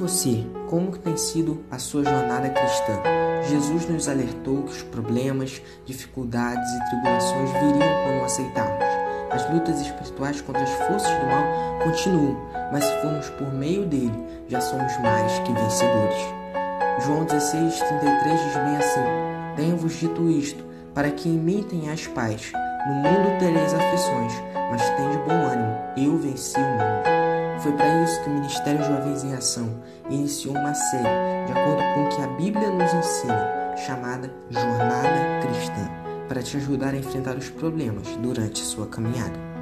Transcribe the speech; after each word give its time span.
você, 0.00 0.46
como 0.68 0.96
tem 0.96 1.14
sido 1.16 1.62
a 1.70 1.78
sua 1.78 2.02
jornada 2.02 2.48
cristã? 2.48 3.02
Jesus 3.46 3.86
nos 3.86 4.08
alertou 4.08 4.62
que 4.62 4.72
os 4.72 4.82
problemas, 4.82 5.60
dificuldades 5.84 6.68
e 6.72 6.84
tribulações 6.88 7.50
viriam 7.52 8.04
quando 8.04 8.24
aceitarmos. 8.24 8.84
As 9.30 9.48
lutas 9.52 9.80
espirituais 9.80 10.40
contra 10.40 10.62
as 10.62 10.70
forças 10.70 11.10
do 11.20 11.26
mal 11.26 11.44
continuam, 11.84 12.36
mas 12.72 12.84
se 12.84 13.02
formos 13.02 13.28
por 13.30 13.52
meio 13.52 13.84
dele, 13.84 14.18
já 14.48 14.60
somos 14.60 14.96
mais 14.98 15.38
que 15.40 15.52
vencedores. 15.52 16.18
João 17.04 17.24
16, 17.24 17.78
33 17.78 18.40
diz 18.40 18.54
bem 18.54 18.76
assim: 18.76 19.00
Tenho-vos 19.56 19.92
dito 19.98 20.30
isto, 20.30 20.64
para 20.94 21.10
que 21.10 21.28
em 21.28 21.38
mim 21.38 21.62
tenhais 21.62 22.06
paz. 22.06 22.52
No 22.88 22.94
mundo 22.94 23.38
tereis 23.38 23.74
aflições, 23.74 24.32
mas 24.70 24.82
tende 24.96 25.18
bom 25.18 25.32
ânimo, 25.32 25.76
eu 25.96 26.16
venci 26.16 26.58
o 26.58 26.62
mundo. 26.62 27.09
Foi 27.62 27.72
para 27.72 28.04
isso 28.04 28.22
que 28.22 28.30
o 28.30 28.32
Ministério 28.32 28.82
Jovens 28.82 29.22
em 29.22 29.34
Ação 29.34 29.82
iniciou 30.08 30.56
uma 30.56 30.72
série, 30.72 31.46
de 31.46 31.52
acordo 31.52 31.82
com 31.94 32.04
o 32.04 32.08
que 32.08 32.22
a 32.22 32.26
Bíblia 32.28 32.70
nos 32.70 32.90
ensina, 32.94 33.76
chamada 33.76 34.32
Jornada 34.48 35.40
Cristã, 35.42 35.90
para 36.26 36.42
te 36.42 36.56
ajudar 36.56 36.94
a 36.94 36.96
enfrentar 36.96 37.36
os 37.36 37.50
problemas 37.50 38.06
durante 38.16 38.62
a 38.62 38.64
sua 38.64 38.86
caminhada. 38.86 39.49